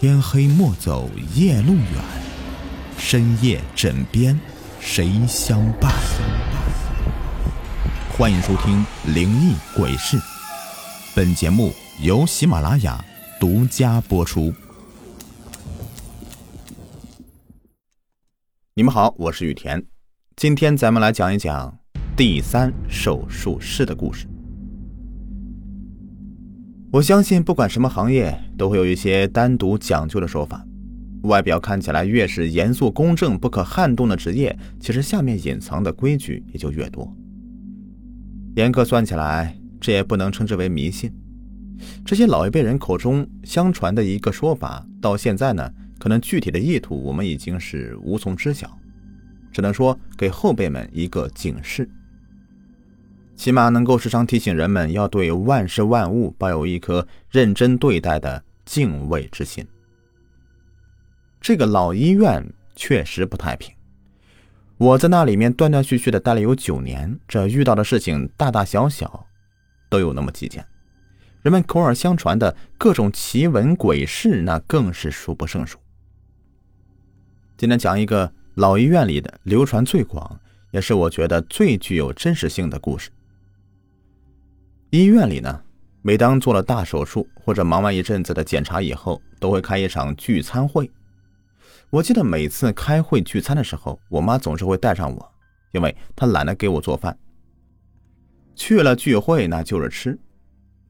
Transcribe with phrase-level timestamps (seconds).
[0.00, 1.84] 天黑莫走夜路远，
[2.98, 4.38] 深夜枕边
[4.78, 5.92] 谁相伴？
[8.16, 10.16] 欢迎收听《灵异鬼事》，
[11.16, 13.04] 本节目由喜马拉雅
[13.40, 14.54] 独家播出。
[18.74, 19.84] 你们好，我是雨田，
[20.36, 21.76] 今天咱们来讲一讲
[22.16, 24.28] 第三手术室的故事。
[26.90, 30.64] 我相信，不管什么行业，都会有一些单独讲究的说法。
[31.24, 37.14] 外表看起来越是严肃公正、不可撼动的职业，其实下面隐藏的规矩也就越多。
[38.56, 41.12] 严格算起来，这也不能称之为迷信。
[42.06, 48.78] 这些老一辈人口中相传的一个说法，到现在呢，可能具体的意图我们已经是无从知晓，
[49.52, 51.86] 只能说给后辈们一个警示。
[53.38, 59.64] 起码能够时常提醒人们要对万事万物抱有一颗认真对待的敬畏之心。
[61.40, 63.72] 这个老医院确实不太平，
[64.76, 69.24] 我在那里面断断续续的待了有九年，这遇到的事情大大小小
[69.88, 70.66] 都有那么几件，
[71.42, 75.78] 人们口耳相传的各种奇闻鬼事，那更是数不胜数。
[77.56, 80.40] 今天讲一个老医院里的流传最广，
[80.72, 83.08] 也是我觉得最具有真实性的故事。
[84.90, 85.62] 医院里呢，
[86.00, 90.90] 每当做了大手术或者忙完一阵子的检查以后，都会开一场聚餐会。
[91.90, 95.32] 我记得每次开会聚餐的时候，我妈总是会带上我，
[95.72, 97.18] 因为她懒得给我做饭。
[98.54, 100.18] 去了聚会那就是吃，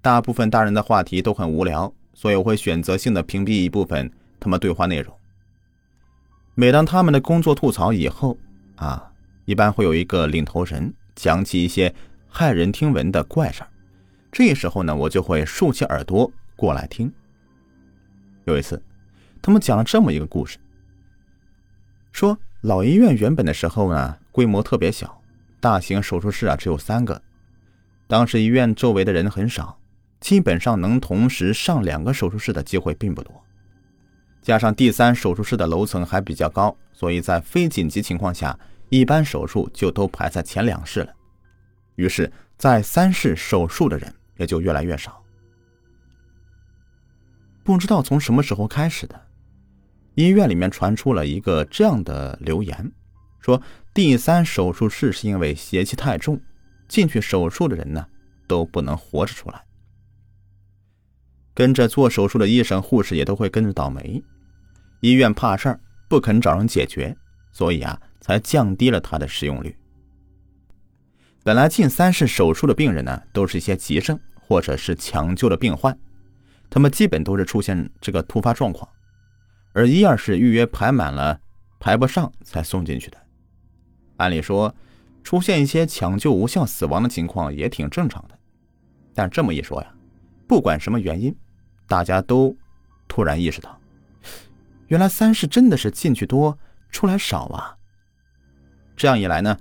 [0.00, 5.12] 大部分大人的话题都很无聊，所以我会选择性的屏蔽一部分他们对话内容。
[6.54, 8.38] 每当他们的工作吐槽以后，
[8.76, 9.10] 啊，
[9.44, 11.92] 一般会有一个领头人讲起一些
[12.32, 13.68] 骇人听闻的怪事儿。
[14.30, 17.12] 这时候呢，我就会竖起耳朵过来听。
[18.44, 18.82] 有一次，
[19.42, 20.58] 他们讲了这么一个故事：
[22.12, 25.20] 说老医院原本的时候呢，规模特别小，
[25.60, 27.20] 大型手术室啊只有三个。
[28.06, 29.78] 当时医院周围的人很少，
[30.20, 33.32] 基本上能同时上两个手术室的机会并不多。
[34.40, 38.58] 加上第三手术室的楼层还比较高，所以在非紧急情况下，
[38.88, 41.12] 一般手术就都排在前两室了。
[41.96, 44.14] 于是，在三室手术的人。
[44.38, 45.22] 也就越来越少。
[47.62, 49.20] 不知道从什么时候开始的，
[50.14, 52.90] 医院里面传出了一个这样的流言，
[53.40, 53.60] 说
[53.92, 56.40] 第三手术室是因为邪气太重，
[56.88, 58.06] 进去手术的人呢
[58.46, 59.62] 都不能活着出来。
[61.52, 64.22] 跟着做手术的医生、护士也都会跟着倒霉。
[65.00, 67.16] 医院怕事儿，不肯找人解决，
[67.52, 69.76] 所以啊，才降低了它的使用率。
[71.42, 74.18] 本来进三室手术的病人呢，都是一些急症。
[74.50, 75.94] 或者是抢救的病患，
[76.70, 78.88] 他们基本都是出现这个突发状况，
[79.74, 81.38] 而一二室预约排满了，
[81.78, 83.18] 排不上才送进去的。
[84.16, 84.74] 按理说，
[85.22, 88.38] 出现一些抢救无效死亡的情况也挺正常的。
[89.12, 89.94] 但这么一说呀，
[90.46, 91.36] 不管什么原因，
[91.86, 92.56] 大家都
[93.06, 93.78] 突然意识到，
[94.86, 96.58] 原来三室真的是进去多
[96.90, 97.76] 出来少啊。
[98.96, 99.54] 这样一来呢，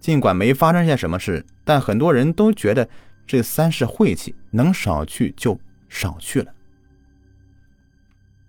[0.00, 2.88] 尽管没发生些什么事，但很多人都觉得。
[3.26, 5.56] 这三室晦气，能少去就
[5.88, 6.52] 少去了。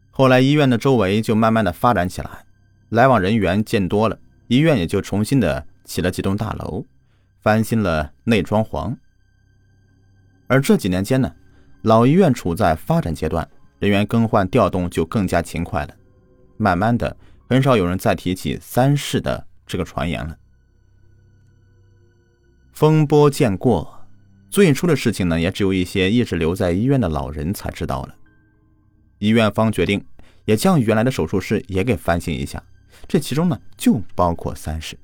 [0.09, 2.45] 后来医院的周围就慢慢的发展起来，
[2.89, 4.17] 来往人员见多了，
[4.47, 6.84] 医院也就重新的起了几栋大楼，
[7.44, 8.97] 翻新了内装潢。
[10.47, 11.31] 而这几年间呢，
[11.83, 13.47] 老医院处在发展阶段，
[13.78, 15.94] 人员更换调动就更加勤快了。
[16.57, 17.16] 慢慢的，
[17.47, 20.35] 很少有人再提起三世的这个传言了。
[22.71, 24.07] 风波渐过。
[24.49, 28.15] 最初的事情呢，也只有一些一直留在医院的老人才知道了。
[29.19, 30.03] 医院方决定，
[30.45, 32.61] 也将原来的手术室也给翻新一下，
[33.07, 34.97] 这其中呢，就包括三室。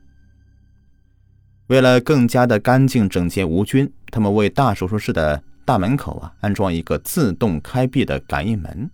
[1.67, 8.89] 为了更加的干净整洁无菌，他们为大手术室的大门口啊安装一个自动开闭的感应门。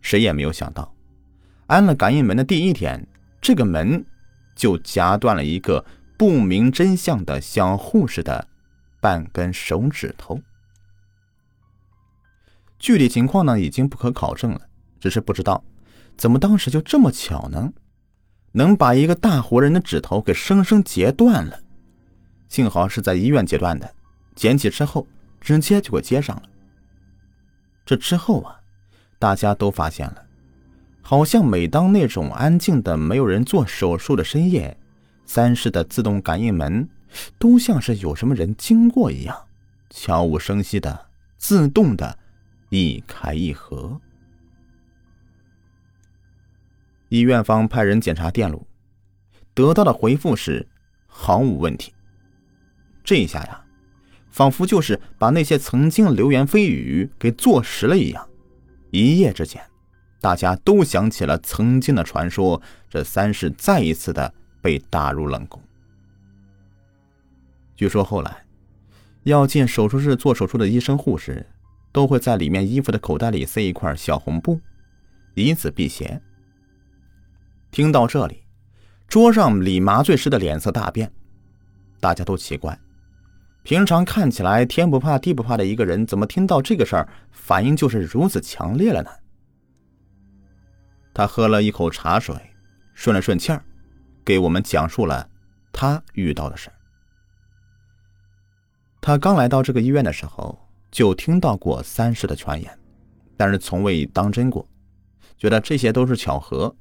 [0.00, 0.92] 谁也没有想到，
[1.66, 3.06] 安了感应门的第一天，
[3.40, 4.04] 这个门
[4.54, 5.84] 就夹断了一个
[6.16, 8.48] 不明真相的小护士的。
[8.98, 10.40] 半根手指头，
[12.76, 14.60] 具体情况呢已经不可考证了，
[14.98, 15.62] 只是不知道
[16.16, 17.72] 怎么当时就这么巧呢，
[18.50, 21.60] 能把一个大活人的指头给生生截断了。
[22.48, 23.94] 幸好是在医院截断的，
[24.34, 25.06] 捡起之后
[25.40, 26.42] 直接就给接上了。
[27.84, 28.58] 这之后啊，
[29.20, 30.26] 大家都发现了，
[31.00, 34.76] 好像每当那种安静的没有人做手术的深夜，
[35.26, 36.88] 三室的自动感应门。
[37.38, 39.34] 都像是有什么人经过一样，
[39.88, 41.06] 悄无声息的、
[41.38, 42.18] 自动的，
[42.68, 43.98] 一开一合。
[47.08, 48.66] 医院方派人检查电路，
[49.54, 50.66] 得到的回复是
[51.06, 51.94] 毫无问题。
[53.02, 53.64] 这一下呀，
[54.30, 58.28] 仿佛就是把那些曾经流言蜚语给坐实了一样。
[58.90, 59.62] 一夜之间，
[60.20, 65.62] 大家都想起了曾经的传说，这三世再一次的被打入冷宫。
[67.74, 68.44] 据说后来，
[69.24, 71.46] 要进手术室做手术的医生护士，
[71.92, 74.60] 都会在里面衣服的口袋里塞一块小红布，
[75.34, 76.20] 以此辟邪。
[77.70, 78.44] 听到这里，
[79.08, 81.12] 桌上李麻醉师的脸色大变，
[82.00, 82.78] 大家都奇怪，
[83.62, 89.10] 平常看起来天不怕地不怕的一个人，怎么听到这个事儿反应就是如此强烈了呢？
[91.12, 92.34] 他喝了一口茶水，
[92.94, 93.62] 顺了顺气儿，
[94.26, 95.30] 给我们讲述了
[95.72, 96.74] 他遇到的事儿。
[99.00, 100.58] 他刚来到这个医院的时候，
[100.90, 102.76] 就听到过三世的传言，
[103.36, 104.68] 但是从未当真过，
[105.38, 106.74] 觉得这些都是巧合。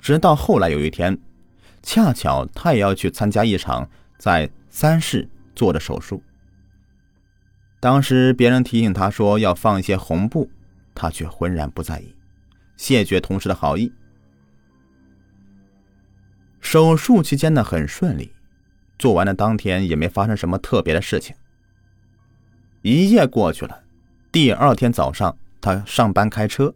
[0.00, 1.16] 直到后来有一天，
[1.80, 3.88] 恰巧他也要去参加一场
[4.18, 6.20] 在三世做的手术。
[7.78, 10.50] 当时别人提醒他说要放一些红布，
[10.92, 12.12] 他却浑然不在意，
[12.76, 13.92] 谢绝同事的好意。
[16.72, 18.32] 手术期间呢，很顺利。
[18.98, 21.36] 做完的当天也没发生什么特别的事情。
[22.80, 23.78] 一夜过去了，
[24.32, 26.74] 第二天早上他上班开车，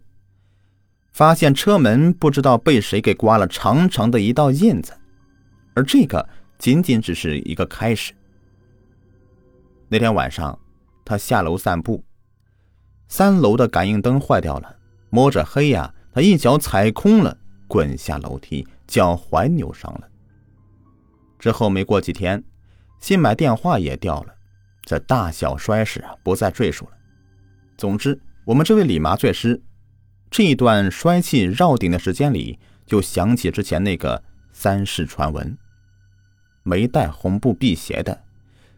[1.15, 4.93] 发现车门不知道被谁给刮了长长的一道印子，
[5.73, 6.29] 而这个
[6.59, 8.13] 仅仅只是一个开始。
[9.89, 10.59] 那天晚上，
[11.07, 12.05] 他下楼散步，
[13.09, 14.77] 三楼的感应灯坏掉了，
[15.09, 17.35] 摸着黑呀，他一脚踩空了，
[17.67, 20.09] 滚下楼梯，脚踝扭伤了。
[21.39, 22.43] 之后没过几天，
[23.01, 24.35] 新买电话也掉了，
[24.83, 26.93] 这大小衰事啊，不再赘述了。
[27.77, 29.63] 总之，我们这位李麻醉师，
[30.31, 34.23] 这一段衰气绕顶的时间里，就想起之前那个
[34.53, 35.57] 三世传闻：
[36.63, 38.25] 没带红布辟邪的，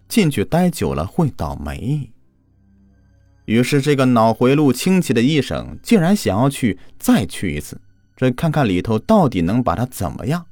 [0.08, 2.10] 进去待久了会倒霉。
[3.44, 7.81] 于是，这个脑回路清奇的医生竟然想要去再去一次，
[8.19, 10.44] 这看看里头到底能把他怎么样。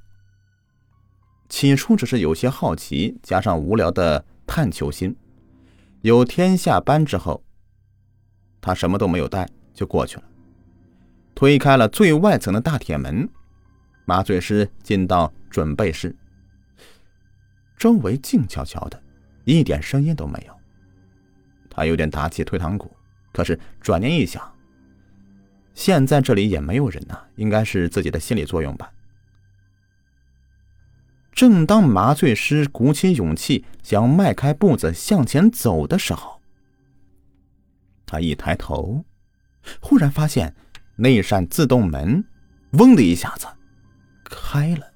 [1.48, 5.16] 起初只是有些好奇，加上无聊的探求心。
[6.02, 7.42] 有天下班之后，
[8.60, 10.22] 他什么都没有带就过去了，
[11.34, 13.28] 推开了最外层的大铁门，
[14.04, 16.14] 麻醉师进到准备室。
[17.76, 19.02] 周围静悄悄的，
[19.44, 20.54] 一点声音都没有。
[21.68, 22.96] 他有点打起退堂鼓，
[23.32, 24.55] 可是转念一想，
[25.76, 28.90] 现在这里也没有人呐，应该是自己的心理作用吧。
[31.32, 36.40] 正当麻醉师鼓起勇气想迈开步子向前走的时候，
[38.06, 39.04] 他一抬头，
[39.82, 40.56] 忽然发现
[40.96, 42.24] 那扇自动门
[42.72, 43.46] “嗡”的一下子
[44.24, 44.86] 开了。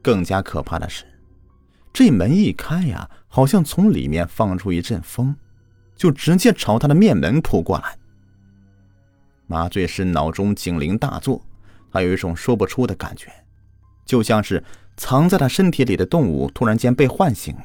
[0.00, 1.04] 更加可怕的是，
[1.92, 5.34] 这门一开呀，好像从里面放出一阵风，
[5.96, 7.98] 就直接朝他的面门扑过来。
[9.48, 11.42] 麻醉师脑中警铃大作，
[11.90, 13.32] 他有一种说不出的感觉。
[14.04, 14.62] 就像是
[14.96, 17.56] 藏在他身体里的动物突然间被唤醒，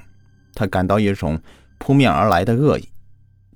[0.55, 1.39] 他感到一种
[1.77, 2.89] 扑面而来的恶意，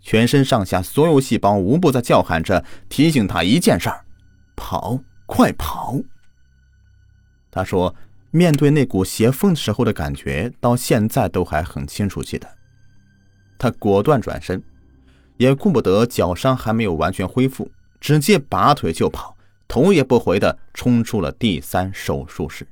[0.01, 4.05] 全身上下所有细胞无不在叫喊着提醒他一件事儿：
[4.55, 5.95] 跑，快跑！
[7.49, 7.95] 他说，
[8.31, 12.47] 面对那股邪风时候的感觉，到现在都还很清楚记得。
[13.57, 14.61] 他果断转身，
[15.37, 19.37] 也顾不得脚伤还没有完全恢复，直接拔腿就跑，
[19.67, 22.67] 头也不回的冲出了第三手术室。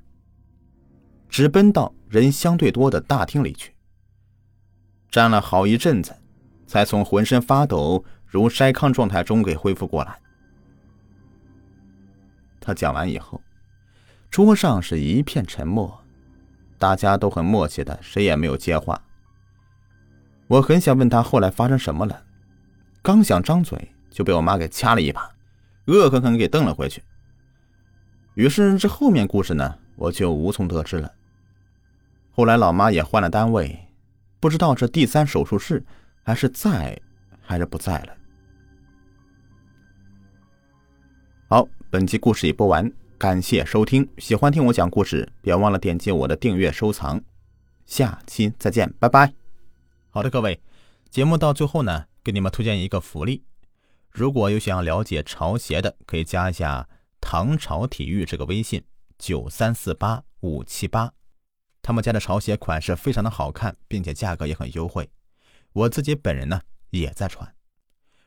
[1.29, 3.73] 直奔到人相对多的大厅里去，
[5.09, 6.15] 站了好一阵子，
[6.65, 10.17] 才从浑身发抖如筛糠状态中给恢复过来。
[12.61, 13.41] 他讲完以后，
[14.31, 16.01] 桌上是一片沉默，
[16.77, 19.01] 大家都很默契的，谁也没有接话。
[20.47, 22.23] 我很想问他后来发生什么了，
[23.01, 25.29] 刚想张嘴，就被我妈给掐了一把，
[25.87, 27.03] 恶狠狠给瞪了回去。
[28.35, 31.11] 于是这后面故事呢，我就无从得知了。
[32.31, 33.77] 后来老妈也换了单位，
[34.39, 35.83] 不知道这第三手术室
[36.23, 36.97] 还是在
[37.41, 38.13] 还是不在了。
[41.49, 44.07] 好，本期故事已播完，感谢收听。
[44.17, 47.21] 喜欢听我讲故事，别忘了点击我的订阅收藏。
[47.85, 49.33] 下期再见，拜拜。
[50.09, 50.57] 好的，各位，
[51.09, 53.43] 节目到最后呢，给你们推荐一个福利。
[54.15, 56.87] 如果有想要了解潮鞋的，可以加一下
[57.19, 58.81] 唐朝体育这个微信：
[59.19, 61.11] 九三四八五七八。
[61.81, 65.09] 他们家的潮鞋款式非常的好看，并且价格也很优惠。
[65.73, 67.53] 我自己本人呢也在穿，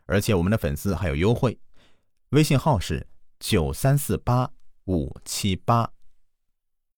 [0.04, 1.58] 而且我们的粉丝还有优惠。
[2.28, 3.06] 微信号是
[3.40, 4.50] 九三四八
[4.84, 5.90] 五七八。